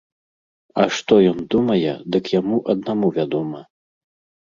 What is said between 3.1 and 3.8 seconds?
вядома.